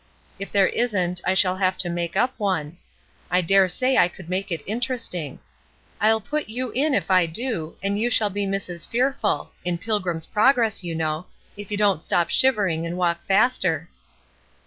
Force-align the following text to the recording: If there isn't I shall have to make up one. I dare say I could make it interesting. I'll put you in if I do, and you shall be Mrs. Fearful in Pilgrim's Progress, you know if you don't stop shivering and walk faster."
If 0.39 0.51
there 0.51 0.69
isn't 0.69 1.21
I 1.27 1.35
shall 1.35 1.57
have 1.57 1.77
to 1.77 1.87
make 1.87 2.15
up 2.15 2.33
one. 2.39 2.77
I 3.29 3.41
dare 3.41 3.69
say 3.69 3.97
I 3.97 4.07
could 4.07 4.29
make 4.31 4.51
it 4.51 4.63
interesting. 4.65 5.37
I'll 5.99 6.19
put 6.19 6.49
you 6.49 6.71
in 6.71 6.95
if 6.95 7.11
I 7.11 7.27
do, 7.27 7.75
and 7.83 7.99
you 7.99 8.09
shall 8.09 8.31
be 8.31 8.47
Mrs. 8.47 8.87
Fearful 8.87 9.51
in 9.63 9.77
Pilgrim's 9.77 10.25
Progress, 10.25 10.83
you 10.83 10.95
know 10.95 11.27
if 11.55 11.69
you 11.69 11.77
don't 11.77 12.03
stop 12.03 12.31
shivering 12.31 12.83
and 12.87 12.97
walk 12.97 13.23
faster." 13.27 13.89